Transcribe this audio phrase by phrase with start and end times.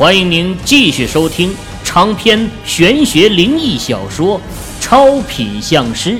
[0.00, 1.54] 欢迎您继续收听
[1.84, 4.40] 长篇玄学灵异小说
[4.80, 6.12] 《超品相师》，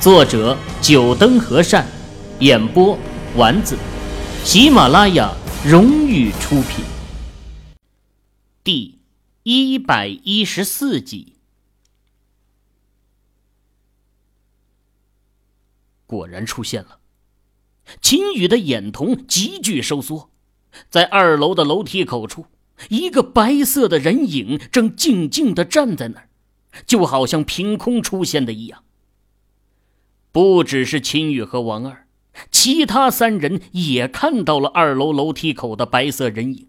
[0.00, 1.84] 作者：九灯和善，
[2.38, 2.96] 演播：
[3.34, 3.76] 丸子，
[4.44, 5.34] 喜马拉雅
[5.66, 6.84] 荣誉出品。
[8.62, 9.00] 第
[9.42, 11.34] 一百一十四集，
[16.06, 17.00] 果然出现了。
[18.00, 20.30] 秦宇的眼瞳急剧收缩，
[20.88, 22.46] 在二楼的楼梯口处。
[22.88, 26.28] 一个白色的人影正静静地站在那儿，
[26.86, 28.84] 就好像凭空出现的一样。
[30.32, 32.06] 不只是秦宇和王二，
[32.50, 36.68] 其他三人也看到了二楼楼梯口的白色人影，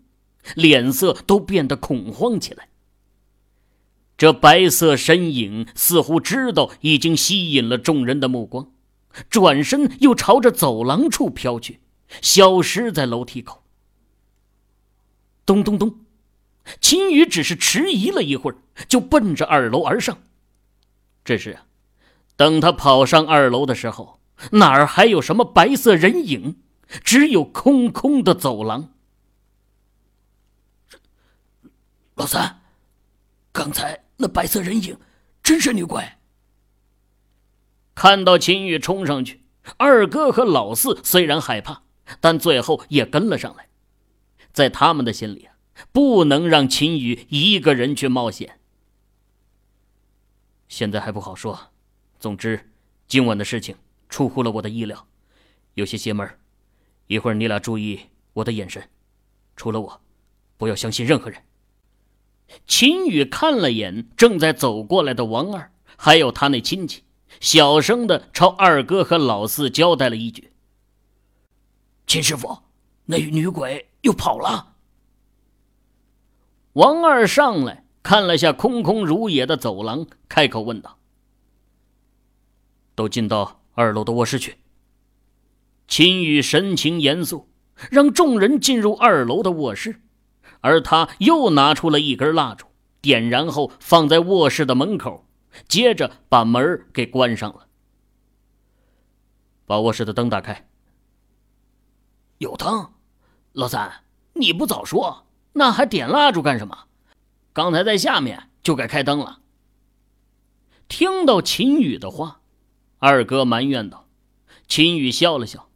[0.56, 2.70] 脸色都变得恐慌起来。
[4.18, 8.72] 这白色身影似乎知道已经吸引了众人的目光，
[9.30, 11.80] 转身又朝着走廊处飘去，
[12.22, 13.64] 消失在楼梯口。
[15.44, 16.01] 咚咚咚，
[16.80, 18.58] 秦宇只是迟疑了一会儿，
[18.88, 20.18] 就奔着二楼而上。
[21.26, 21.66] 只是啊，
[22.36, 24.20] 等他跑上二楼的时候，
[24.52, 26.62] 哪儿还有什么白色人影？
[27.04, 28.94] 只有空空的走廊。
[32.16, 32.62] 老三，
[33.52, 34.98] 刚才那白色人影
[35.42, 36.04] 真是女鬼？
[37.96, 39.44] 看到秦宇冲上去，
[39.78, 41.84] 二哥和老四虽然害怕，
[42.20, 43.70] 但最后也跟了上来。
[44.52, 45.48] 在他们的心里，
[45.92, 48.60] 不能让秦宇一个人去冒险。
[50.68, 51.72] 现在还不好说，
[52.20, 52.72] 总之，
[53.08, 53.76] 今晚的事情
[54.08, 55.08] 出乎了我的意料，
[55.74, 56.40] 有些邪门。
[57.08, 58.00] 一会儿你俩注意
[58.34, 58.90] 我的眼神，
[59.56, 60.02] 除了我，
[60.58, 61.44] 不要相信任何人。
[62.68, 67.04] 秦宇看了眼正在走过来的王二，还有他那亲戚，
[67.40, 70.52] 小声的朝二哥和老四交代了一句
[72.08, 72.60] ：“秦师傅，
[73.06, 74.71] 那女鬼。”又跑了。
[76.74, 80.98] 王二上来看了下空空如也的走廊，开口问道
[82.96, 84.58] ：“都进到二楼的卧室去。”
[85.88, 87.50] 秦宇神情严肃，
[87.90, 90.02] 让众人进入二楼的卧室，
[90.62, 92.66] 而他又拿出了一根蜡烛，
[93.02, 95.28] 点燃后放在卧室的门口，
[95.68, 97.68] 接着把门给关上了。
[99.66, 100.70] 把卧室的灯打开。
[102.38, 102.90] 有灯。
[103.52, 103.92] 老三，
[104.34, 106.86] 你不早说，那还点蜡烛干什么？
[107.54, 109.40] 刚才在下面就该开灯了。
[110.88, 112.42] 听到秦宇的话，
[113.00, 114.08] 二哥埋怨道
[114.68, 115.70] ：“秦宇笑了笑，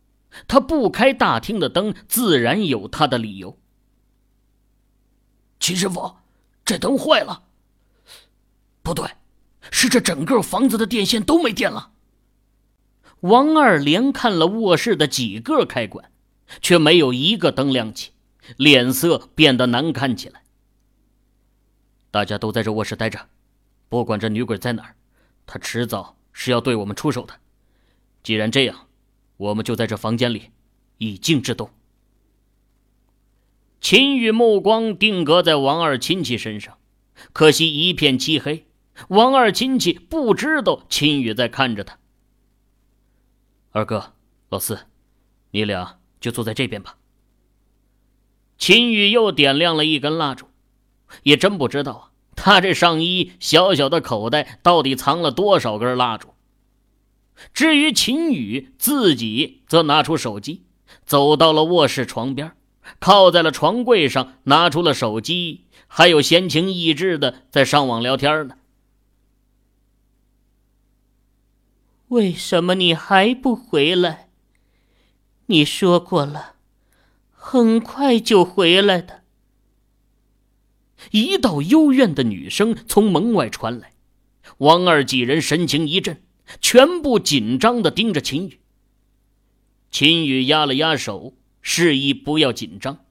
[0.47, 3.59] 他不开大厅的灯，自然有他的理由。”
[5.59, 6.15] 秦师傅，
[6.63, 7.43] 这灯坏了。
[8.81, 9.09] 不对，
[9.71, 11.91] 是这整个房子的电线都没电了。
[13.21, 16.11] 王二连看了卧室的几个开关。
[16.61, 18.11] 却没有一个灯亮起，
[18.57, 20.43] 脸色变得难看起来。
[22.11, 23.29] 大家都在这卧室待着，
[23.89, 24.95] 不管这女鬼在哪儿，
[25.45, 27.33] 她迟早是要对我们出手的。
[28.23, 28.87] 既然这样，
[29.37, 30.51] 我们就在这房间里，
[30.97, 31.69] 以静制动。
[33.81, 36.77] 秦宇目光定格在王二亲戚身上，
[37.33, 38.65] 可惜一片漆黑，
[39.09, 41.99] 王二亲戚不知道秦宇在看着他。
[43.71, 44.13] 二哥，
[44.49, 44.87] 老四，
[45.51, 45.99] 你俩。
[46.21, 46.97] 就坐在这边吧。
[48.57, 50.47] 秦宇又点亮了一根蜡烛，
[51.23, 56.29] 也真不知道啊，他这上衣小小的口袋到底藏了多少根蜡烛。
[57.53, 60.63] 至于秦宇自己，则拿出手机，
[61.05, 62.53] 走到了卧室床边，
[62.99, 68.55] 靠在了床柜上，拿出了手机，还有闲情逸致的在上网聊天呢。
[72.07, 74.29] 为什么你还不回来？
[75.47, 76.54] 你说过了，
[77.47, 79.21] 很快就回来的。
[81.11, 83.93] 一道幽怨的女声从门外传来，
[84.57, 86.23] 王二几人神情一震，
[86.59, 88.59] 全部紧张的盯着秦宇。
[89.91, 93.05] 秦宇压了压手，示意不要紧张，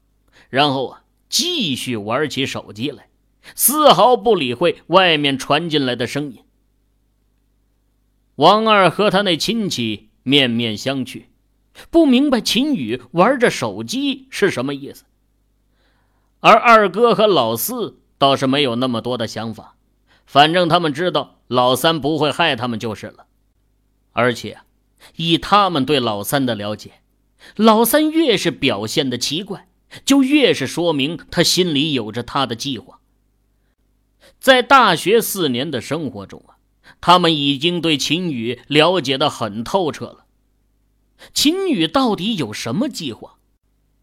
[0.50, 3.09] 然后啊，继续玩起手机来，
[3.55, 6.41] 丝毫不理会外面传进来的声音。
[8.35, 11.26] 王二和他那亲戚面面相觑。
[11.91, 15.05] 不明白秦宇玩着手机是什么意思，
[16.41, 19.76] 而二哥和老四倒是没有那么多的想法，
[20.25, 23.26] 反正他们知道老三不会害他们就是了。
[24.12, 24.59] 而且，
[25.17, 26.93] 以他们对老三的了解，
[27.56, 29.69] 老三越是表现的奇怪，
[30.05, 33.00] 就越是说明他心里有着他的计划。
[34.38, 36.56] 在大学四年的生活中啊，
[37.00, 40.24] 他们已经对秦宇了解的很透彻了。
[41.32, 43.38] 秦宇到底有什么计划？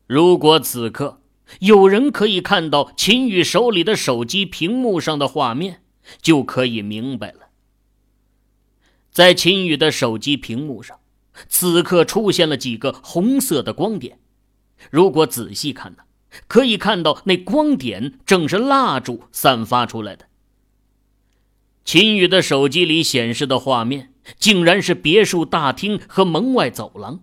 [0.08, 1.22] 如果此刻
[1.60, 5.84] 有人可以看到秦宇手里的手机屏幕上的画面，
[6.22, 7.50] 就可以明白了。
[9.12, 11.00] 在秦宇的手机屏幕上，
[11.50, 14.20] 此刻出现了几个红色的光点。
[14.90, 16.04] 如果仔细看呢，
[16.48, 20.28] 可以看到那光点正是蜡烛散发出来的。
[21.84, 27.22] 秦宇的手机里显示的画面，竟然是别墅大厅和门外走廊。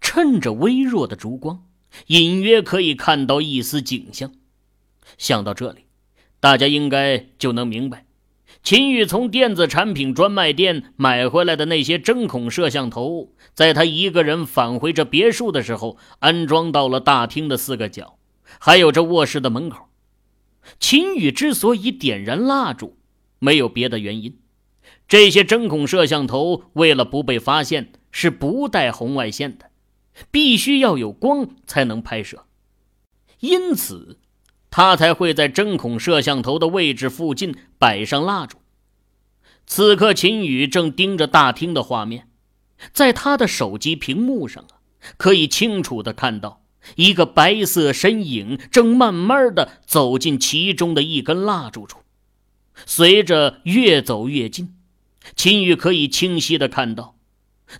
[0.00, 1.64] 趁着微弱的烛光，
[2.06, 4.32] 隐约可以看到一丝景象。
[5.18, 5.84] 想到这里，
[6.40, 8.06] 大家应该就能明白，
[8.62, 18.18] 秦宇从电子产品专卖店买回来的那些针孔摄像头，在他一个人返回这别墅的时候，安装到了大厅的四个角，
[18.58, 19.88] 还有这卧室的门口。
[20.78, 22.96] 秦宇之所以点燃蜡烛，
[23.38, 24.38] 没有别的原因，
[25.10, 29.66] 这些针孔摄像头为了不被发现，是不带红外线的。
[30.30, 32.44] 必须要有光才能拍摄，
[33.40, 34.20] 因此，
[34.70, 38.58] 他才会在针孔摄像头的位置附近摆上蜡烛。
[39.66, 42.28] 此刻，秦宇正盯着大厅的画面，
[42.92, 44.78] 在他的手机屏幕上啊，
[45.16, 46.62] 可以清楚的看到
[46.94, 51.98] 一个白色身影正慢慢的走进其中的一根蜡烛处。
[52.86, 54.74] 随着越走越近，
[55.36, 57.16] 秦宇可以清晰的看到。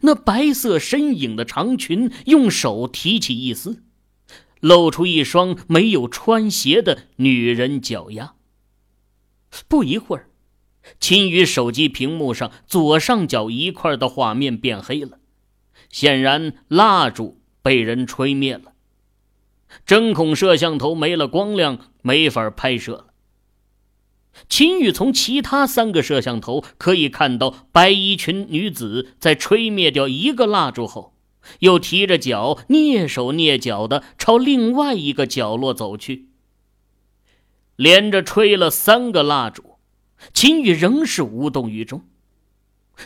[0.02, 3.82] 那白色身影的长裙，用手提起一丝，
[4.60, 8.34] 露出一双没有穿鞋的女人脚丫。
[9.66, 10.30] 不一会儿，
[11.00, 15.18] 秦宇手机屏幕上左上角一块的画面变黑了，
[15.90, 18.74] 显然蜡烛被人吹灭了，
[19.84, 23.09] 针孔摄像头没了光亮，没法拍摄了。
[24.48, 31.14] 秦宇从其他三个摄像头可以看到，白衣裙女子在吹灭掉一个蜡烛后，
[31.60, 36.28] 又提着脚蹑手蹑脚的朝另外一个角落走去。
[37.76, 39.76] 连着吹了三个蜡烛，
[40.34, 42.04] 秦宇仍是无动于衷。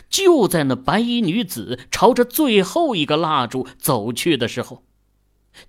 [0.09, 4.83] 就在那白衣女子朝着最后一个蜡烛走去的时候，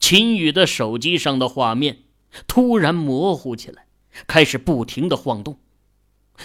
[0.01, 1.99] 秦宇的手机上的画面
[2.49, 3.86] 突然模糊起来。
[4.27, 5.59] 开始不停的晃动，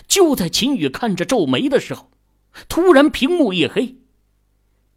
[0.08, 2.12] 就在秦宇看着皱眉的时候，
[2.68, 3.96] 突然屏幕一黑，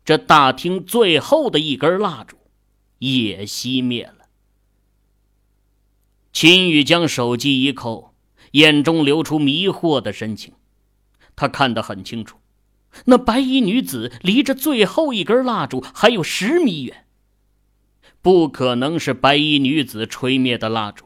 [0.05, 2.37] 这大厅最后的一根蜡烛
[2.99, 4.27] 也熄灭了。
[6.33, 8.15] 秦宇将手机一扣，
[8.53, 10.55] 眼中流出迷惑的神情。
[11.37, 12.39] 他看得很清楚，
[13.07, 17.07] 那白衣女子离着最后一根蜡烛还有十米远，
[18.21, 21.04] 不可能是白衣女子吹灭的蜡烛。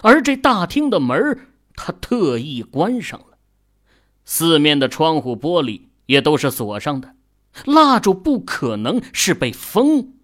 [0.00, 3.38] 而这大厅的门他特意关上了，
[4.24, 7.14] 四面的窗户玻璃也都是锁上的，
[7.66, 10.14] 蜡烛不可能是被风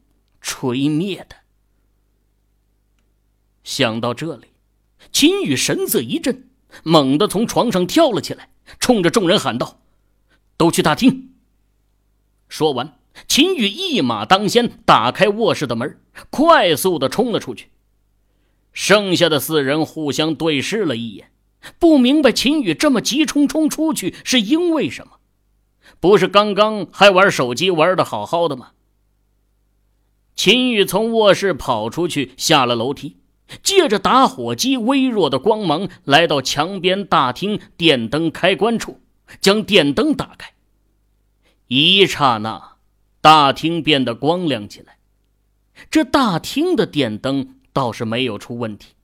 [0.40, 1.36] 吹灭的。
[3.62, 4.46] 想到这里，
[5.12, 6.48] 秦宇神色一震，
[6.82, 8.48] 猛地从床上跳了起来，
[8.80, 9.80] 冲着众人喊道
[10.56, 11.34] ：“都去大厅！”
[12.48, 16.00] 说完，秦宇一马当先，打开卧室的门，
[16.30, 17.70] 快速的冲了出去。
[18.72, 21.30] 剩下的四人互相对视了一眼，
[21.78, 25.14] 不明白秦宇这么急冲冲出去是因为什么？
[26.00, 28.70] 不是刚刚还玩手机玩的好好的吗？
[30.36, 33.16] 秦宇从卧室跑出去，下了楼梯，
[33.64, 39.00] 借着打火机微弱的光芒，来到墙边大厅电灯开关处，
[39.40, 40.52] 将电灯打开。
[41.66, 42.76] 一刹那，
[43.20, 44.98] 大厅变得光亮起来。
[45.90, 47.56] 这大厅的电灯。
[47.78, 48.94] 倒是没有出问题。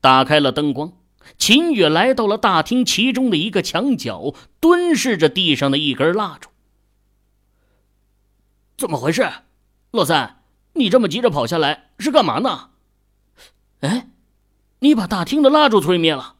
[0.00, 0.92] 打开了灯光，
[1.38, 6.50] 秦宇来到了大厅其中的一个墙角，蹲视着地上的一根蜡烛。
[8.76, 9.30] 怎么回事？
[9.92, 12.70] 洛三，你这么急着跑下来是干嘛呢？
[13.82, 14.08] 哎，
[14.80, 16.34] 你把大厅的蜡烛吹灭了。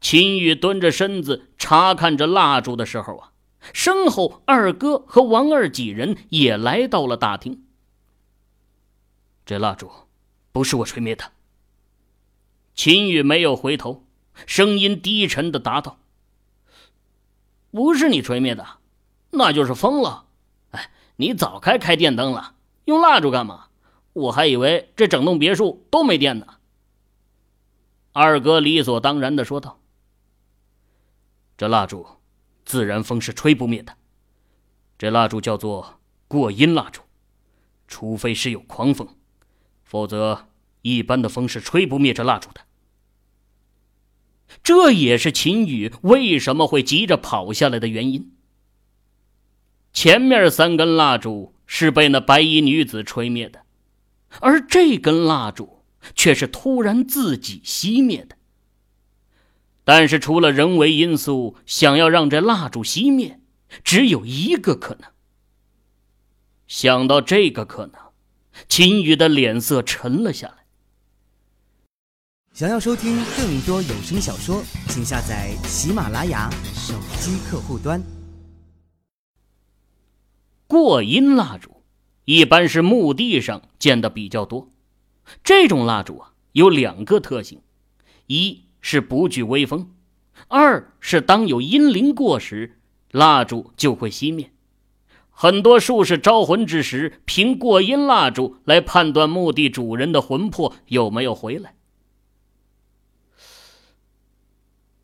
[0.00, 3.32] 秦宇蹲着身子查看着蜡烛的时候啊，
[3.74, 7.61] 身后二哥和王二几人也来到了大厅。
[9.44, 9.90] 这蜡烛
[10.52, 11.32] 不是我吹灭的。
[12.74, 14.06] 秦宇没有回头，
[14.46, 15.98] 声音低沉的答道
[17.70, 18.66] ：“不是你吹灭的，
[19.30, 20.26] 那就是疯了。
[20.70, 22.54] 哎，你早该开电灯了，
[22.86, 23.68] 用蜡烛干嘛？
[24.14, 26.46] 我还以为这整栋别墅都没电呢。”
[28.12, 29.80] 二哥理所当然的说道
[31.56, 32.06] ：“这蜡烛，
[32.64, 33.96] 自然风是吹不灭的。
[34.98, 37.02] 这蜡烛叫做过阴蜡烛，
[37.88, 39.08] 除非是有狂风。”
[39.92, 40.48] 否则，
[40.80, 42.62] 一般的风是吹不灭这蜡烛的。
[44.62, 48.32] 这也是秦宇为什么会急着跑下来的原因。
[49.92, 53.66] 前面三根蜡烛是被那白衣女子吹灭的，
[54.40, 55.82] 而这根蜡烛
[56.14, 58.38] 却是突然自己熄灭的。
[59.84, 63.38] 但是，除了人为因素，想要让这蜡烛熄灭，
[63.84, 65.10] 只有一个可能。
[66.66, 68.00] 想到这个可能，
[68.68, 70.54] 秦宇的脸色沉了下来。
[72.52, 78.02] 想要收听更多有声小说，请下载喜马拉雅手机客户端。
[80.66, 81.82] 过阴蜡烛
[82.24, 84.70] 一般是墓地上见的比较多，
[85.42, 87.60] 这种蜡烛啊有两个特性：
[88.26, 89.90] 一是不惧微风，
[90.48, 92.78] 二是当有阴灵过时，
[93.10, 94.52] 蜡烛就会熄灭。
[95.42, 101.74] 很多术士招魂之时，凭过阴蜡烛来判断墓地主人的魂魄有没有回来。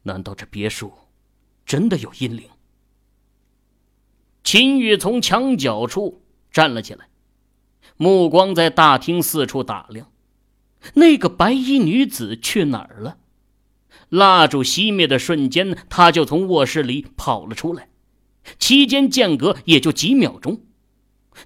[0.05, 0.93] 难道这别墅
[1.67, 2.45] 真的有阴灵？
[4.45, 7.09] 秦宇从墙角处站了起来，
[7.97, 10.13] 目光在大厅四处打量，
[10.95, 13.19] 那个白衣女子去哪儿了？
[14.09, 17.89] 蜡烛熄灭的瞬间，她就从卧室里跑了出来，
[18.59, 20.63] 期间间隔也就几秒钟。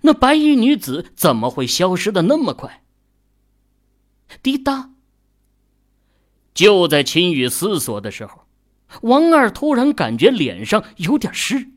[0.02, 2.82] 那白衣女子怎么会消失的那么快？
[4.42, 4.90] 滴答！
[6.54, 8.46] 就在秦宇思索的时候，
[9.02, 11.70] 王二突然感觉脸上有点湿，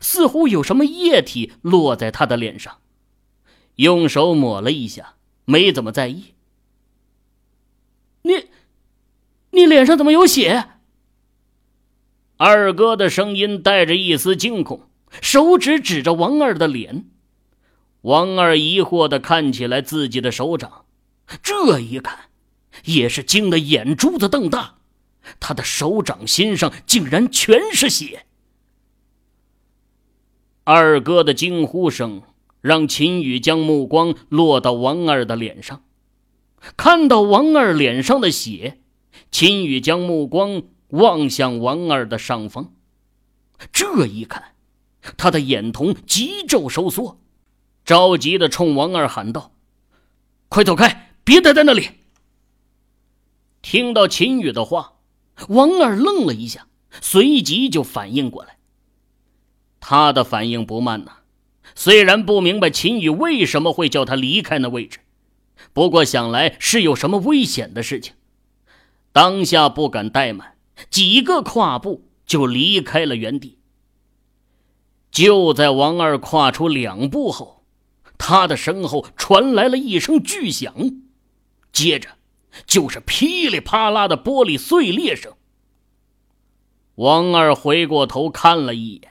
[0.00, 2.78] 似乎有什么液体落在他的脸上，
[3.76, 6.34] 用手抹了一下，没怎么在意。
[8.22, 8.46] 你。
[9.52, 10.68] 你脸上怎么有血？
[12.42, 14.88] 二哥的声音带着一丝惊恐，
[15.20, 17.04] 手指指着王二的脸。
[18.00, 20.86] 王二疑惑的看起来自己的手掌，
[21.42, 22.30] 这一看，
[22.86, 24.76] 也是惊得眼珠子瞪大。
[25.38, 28.24] 他的手掌心上竟然全是血。
[30.64, 32.22] 二哥的惊呼声
[32.62, 35.84] 让秦宇将目光落到王二的脸上，
[36.78, 38.78] 看到王二脸上的血。
[39.30, 42.72] 秦宇将目光望向王二的上方，
[43.72, 44.54] 这一看，
[45.16, 47.18] 他的眼瞳急骤收缩，
[47.84, 49.52] 着急的冲王二喊道
[50.48, 51.88] ：“快走开，别待在那里！”
[53.62, 54.94] 听到秦宇的话，
[55.48, 56.66] 王二愣了一下，
[57.00, 58.56] 随即就反应过来。
[59.78, 61.18] 他的反应不慢呐，
[61.74, 65.00] 虽然不明白秦宇为什么会叫他离开那位置，
[65.72, 68.14] 不过想来是有什么危险的事情。
[69.12, 70.54] 当下不敢怠慢，
[70.88, 73.58] 几个跨步就离开了原地。
[75.10, 77.64] 就在王二跨出两步后，
[78.16, 80.72] 他的身后传来了一声巨响，
[81.72, 82.10] 接着
[82.64, 85.32] 就是噼里啪啦的玻璃碎裂声。
[86.94, 89.10] 王二回过头看了一眼，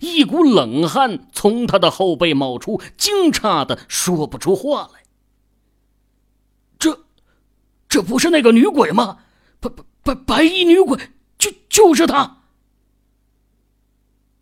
[0.00, 5.04] 一股冷汗从他的后背冒出，惊诧的说不出话来
[6.78, 7.04] ：“这，
[7.88, 9.18] 这不是那个女鬼吗？”
[10.14, 10.98] 白白衣女鬼，
[11.38, 12.38] 就就是她。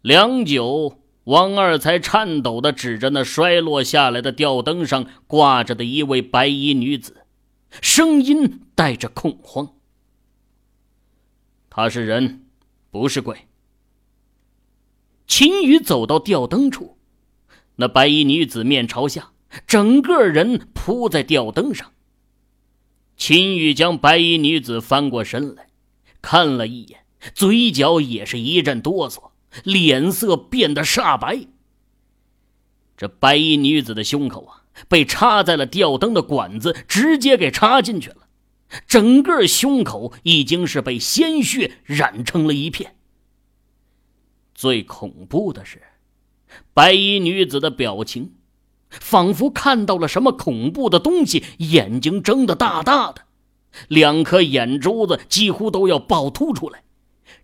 [0.01, 7.27] 良久，王二才颤抖的指着那摔落下来的吊灯上挂着的一位白衣女子，
[7.83, 9.75] 声音带着恐慌
[11.69, 12.47] ：“她是人，
[12.91, 13.47] 不是鬼。”
[15.27, 16.97] 秦宇走到吊灯处，
[17.77, 19.33] 那白衣女子面朝下，
[19.67, 21.93] 整个人扑在吊灯上。
[23.19, 25.67] 秦宇将白衣女子翻过身来，
[26.23, 27.01] 看了一眼，
[27.35, 29.31] 嘴角也是一阵哆嗦，
[29.65, 31.47] 脸色变得煞白。
[32.97, 38.29] 这白衣女子的胸口啊，被插在了吊灯的管子直接给插进去了，
[38.87, 42.95] 整个胸口已经是被鲜血染成了一片。
[44.55, 45.83] 最恐怖的是，
[46.73, 48.35] 白衣女子的表情。
[48.91, 53.23] 仿佛看到了什么恐怖的东西，眼睛睁得大大的，
[53.89, 56.83] 两颗眼珠子几乎都要爆凸出来，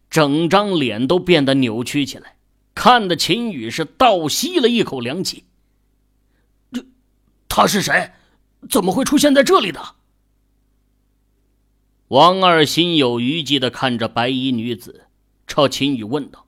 [0.09, 2.37] 整张脸都变得扭曲起来，
[2.75, 5.45] 看得秦宇是倒吸了一口凉气。
[6.73, 6.85] 这，
[7.49, 8.13] 他是谁？
[8.71, 9.97] 怎么会出现在这里的？
[12.09, 15.07] 王二心有余悸的看着白衣女子，
[15.47, 16.47] 朝秦宇问道：“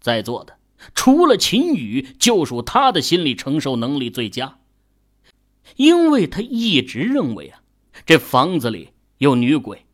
[0.00, 0.56] 在座的。”
[0.94, 4.58] 除了秦宇，就属他的心理承受能力最佳，
[5.76, 7.60] 因为他一直认为啊，
[8.04, 9.86] 这房子里有女鬼，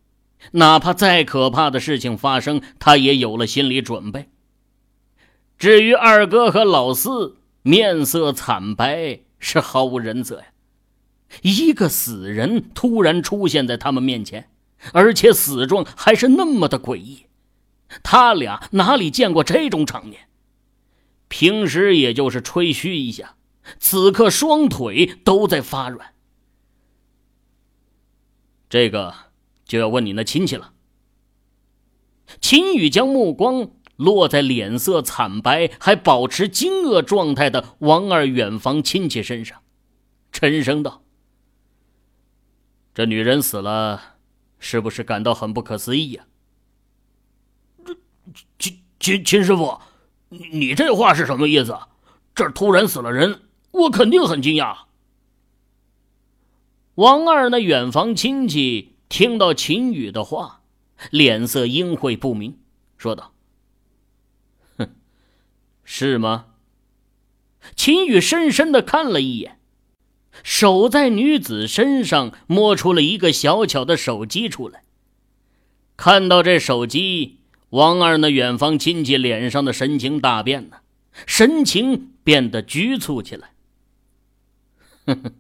[0.53, 4.29] 哪怕再可怕的事情发生，他也有了心理准备。
[5.59, 10.47] 至于二哥和老四，面色惨白，是毫无人色呀。
[11.43, 14.49] 一个死人突然出现在他们面前，
[14.93, 17.27] 而且死状还是那么的诡异，
[18.03, 20.23] 他俩哪里见过这种场面？
[21.29, 23.37] 平时也就是吹嘘一下，
[23.79, 26.15] 此刻双腿都在发软，
[28.69, 29.15] 这个
[29.65, 30.73] 就要问你那亲戚了。
[32.41, 39.63] 秦宇将目光落在脸色惨白、还保持惊愕状态的王二远房亲戚身上，
[40.31, 41.03] 沉声道
[42.95, 44.17] ：“这女人死了，
[44.59, 46.27] 是不是感到很不可思议呀？”
[48.59, 49.81] 秦秦秦师傅，
[50.29, 51.79] 你这话是什么意思？
[52.35, 54.77] 这突然死了人，我肯定很惊讶。
[56.95, 60.57] 王二那远房亲戚听到秦宇的话。
[61.13, 62.59] 脸色阴晦不明，
[62.97, 63.33] 说道
[64.79, 64.91] ：“哼，
[65.85, 66.47] 是吗？”
[67.77, 69.61] 秦宇深深的看了一眼，
[70.43, 74.83] 手在女子身上摸出了一个小巧的手机出来。
[75.97, 77.38] 看到这手机，
[77.71, 80.79] 王二那远方亲戚脸上的神情大变呢，
[81.27, 83.53] 神情变得局促起来。
[85.07, 85.35] 哼哼。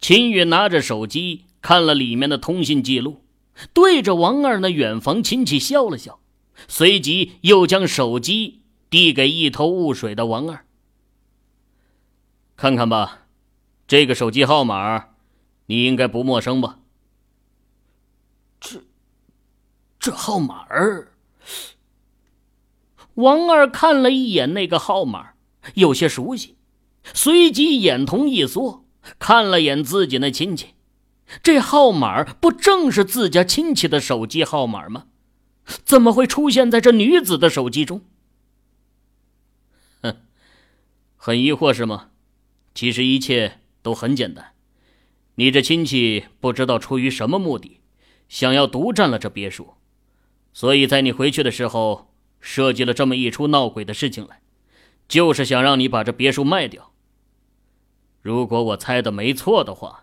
[0.00, 3.24] 秦宇拿着手机看了里面的通信记录。
[3.72, 6.18] 对着王二那远房亲戚笑了笑，
[6.66, 10.66] 随即又将手机递给一头雾水的王二。
[12.56, 13.28] 看看吧，
[13.86, 15.10] 这个手机号码，
[15.66, 16.80] 你应该不陌生吧？
[18.58, 18.82] 这，
[20.04, 21.12] 这号码儿……
[23.14, 25.30] 王二看了一眼那个号码，
[25.76, 26.56] 有些熟悉，
[27.14, 28.84] 随即眼瞳一缩，
[29.18, 30.74] 看了眼自己那亲戚。
[31.42, 35.06] 这号码不正是自家亲戚的手机号码吗？
[35.86, 38.02] 怎么会出现在这女子的手机中？
[40.02, 40.18] 哼，
[41.16, 42.10] 很疑惑是吗？
[42.74, 44.52] 其实一切都很简单，
[45.36, 47.80] 你这亲戚不知道出于什么目的，
[48.28, 49.72] 想要独占了这别墅，
[50.54, 54.40] 所以在你回去的时候设计了这么一出闹鬼的事情来，
[55.06, 56.92] 就是想让你把这别墅卖掉。
[58.22, 60.00] 如果我猜的没错的话。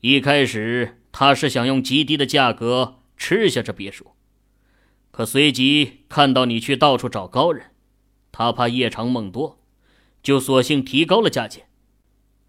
[0.00, 4.12] 一开始他是想用极低的价格吃下这别墅，
[5.10, 7.70] 可随即看到你去到处找高人，
[8.30, 9.58] 他怕夜长梦多，
[10.22, 11.64] 就索性提高了价钱，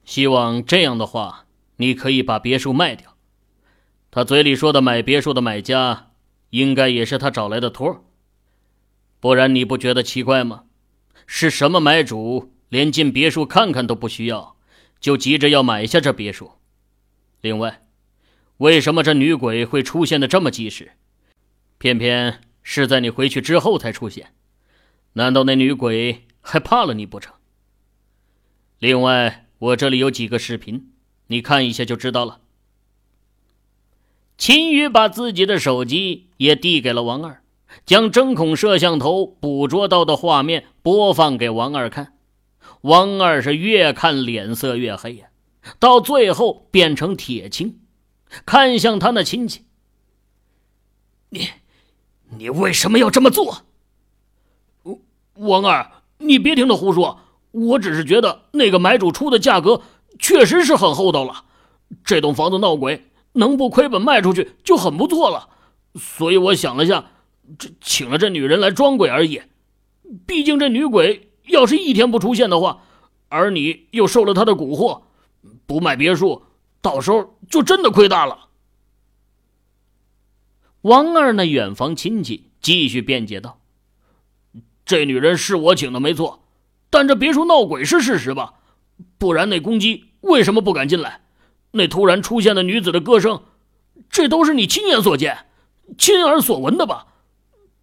[0.04, 1.46] 希望这样的话
[1.78, 3.16] 你可以把别墅卖掉。
[4.12, 6.12] 他嘴里说的买别墅的买家，
[6.56, 8.06] 应该也是他找来的托
[9.20, 10.64] 不然你不觉得奇怪吗？
[11.28, 14.56] 是什么买主连进别墅看看都不需要，
[15.02, 16.54] 就急着要买下这别墅？
[17.42, 17.86] 另外，
[18.58, 20.94] 为什么这女鬼会出现的这么及时？
[21.78, 24.34] 偏偏是在你回去之后才出现？
[25.14, 27.34] 难道那女鬼还怕了你不成？
[28.80, 30.94] 另外，我这里有几个视频，
[31.28, 32.40] 你看一下就知道了。
[34.38, 37.42] 秦宇把自己的手机也递给了王二，
[37.86, 42.14] 将针孔摄像头捕捉到的画面播放给王二看。
[42.82, 45.28] 王二是越看脸色越黑呀。
[45.80, 47.80] 到最后变成铁青，
[48.46, 49.64] 看向他那亲戚
[51.30, 51.50] ：“你，
[52.38, 53.64] 你为什么要这么做？”
[55.36, 57.20] 王二，你别听他胡说，
[57.52, 59.82] 我只是觉得那个买主出的价格
[60.20, 61.46] 确实是很厚道了。
[62.04, 65.50] 这栋房子闹鬼，能不亏本卖出去就很不错了。
[65.96, 67.12] 所以我想了下，
[67.58, 69.42] 这请了这女人来装鬼而已。
[70.26, 72.82] 毕竟这女鬼要是一天不出现的话，
[73.30, 75.04] 而你又受了她的蛊惑。
[75.68, 76.44] 不卖别墅，
[76.82, 78.50] 到时候就真的亏大了。
[80.82, 83.60] 王二那远房亲戚继续辩解道
[84.86, 86.44] ：“这女人是我请的，没错，
[86.92, 88.56] 但这别墅闹鬼是事实吧？
[89.18, 91.25] 不然那公鸡为什么不敢进来？
[91.76, 93.44] 那突然出现的女子的歌声，
[94.10, 95.46] 这都是你亲眼所见、
[95.98, 97.08] 亲耳所闻的吧？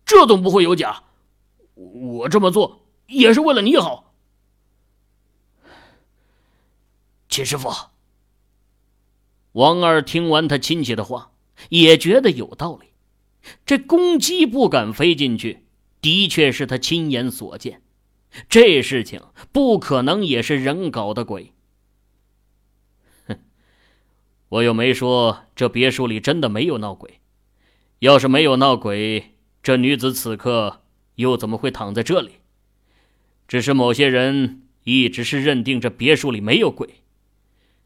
[0.07, 1.05] 这总不会有假。
[1.75, 4.15] 我这么做也是为了你好。”
[7.29, 7.71] 秦师傅，
[9.53, 11.33] 王二听完他亲戚的话，
[11.69, 12.89] 也觉得有道理。
[13.67, 15.67] 这公鸡不敢飞进去，
[16.01, 17.83] 的确是他亲眼所见。
[18.49, 19.21] 这事情
[19.53, 21.53] 不可能也是人搞的鬼。
[24.53, 27.21] 我又没说这别墅里真的没有闹鬼。
[28.01, 30.83] 要是没有闹鬼，这女子此刻
[31.15, 32.33] 又怎么会躺在这里？
[33.49, 36.97] 只是某些人一直是认定这别墅里没有鬼。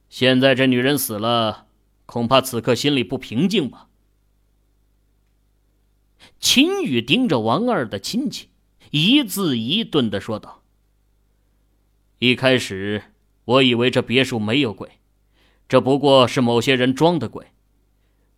[0.08, 1.68] 现在这女人死了，
[2.04, 3.86] 恐怕此刻心里不平静吧？
[6.40, 8.48] 秦宇盯着王二的亲戚，
[8.90, 10.64] 一字一顿的说道
[12.18, 13.04] ：“一开始
[13.44, 14.90] 我以为这别墅没有鬼，
[15.68, 17.46] 这不过是某些人装的鬼。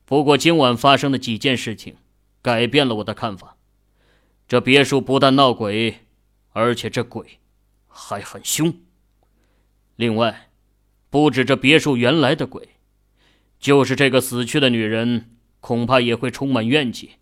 [0.05, 1.97] 不过今晚发生的几件事情，
[2.43, 3.57] 改变了我的看法。
[4.47, 6.07] 这别墅不但闹鬼，
[6.51, 7.39] 而且这鬼
[7.87, 8.75] 还很凶。
[9.97, 10.45] 另外。”
[11.11, 12.69] 不止这别墅原来的鬼，
[13.59, 17.13] 就是这个死去的女人，恐怕也会充满怨气。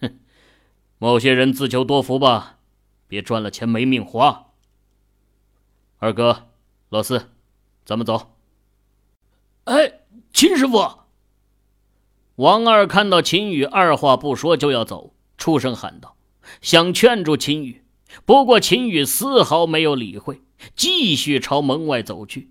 [0.00, 0.18] 哼，
[0.98, 2.58] 某些人自求多福吧，
[3.06, 4.48] 别赚了钱没命花。
[5.98, 6.48] 二哥，
[6.88, 7.30] 老四，
[7.84, 8.37] 咱们走。
[9.68, 10.00] 哎，
[10.32, 11.00] 秦师傅！
[12.36, 16.16] 王二看到秦宇二话不说就要走，出声喊道，
[16.62, 17.84] 想劝住秦宇，
[18.24, 20.40] 不过秦宇丝毫没有理会，
[20.74, 22.48] 继续朝门外走去。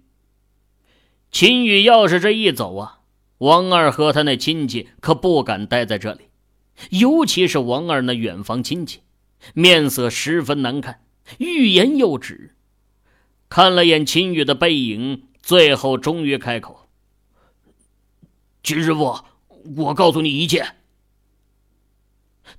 [1.31, 2.99] 秦宇要是这一走啊，
[3.39, 6.25] 王二和他那亲戚可不敢待在这里，
[6.91, 8.99] 尤其是王二那远房亲戚，
[9.55, 11.01] 面色十分难看，
[11.39, 12.53] 欲言又止。
[13.49, 16.86] 看了眼秦宇的背影，最后终于开口。
[18.67, 19.23] 秦师傅，
[19.77, 20.75] 我告诉你一切。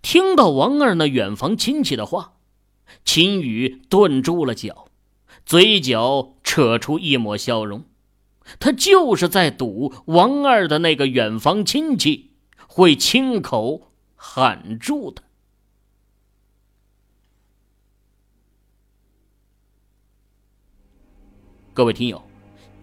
[0.01, 2.33] 听到王二那远房亲戚的话，
[3.05, 4.89] 秦宇顿住了脚，
[5.45, 7.85] 嘴角扯出一抹笑容。
[8.59, 12.31] 他就是在赌王二的那个远房亲戚
[12.67, 15.23] 会亲口喊住他。
[21.75, 22.28] 各位听友。